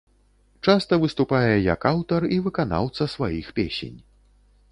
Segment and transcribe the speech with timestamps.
[0.71, 3.97] Часта выступае як аўтар і выканаўца сваіх песень.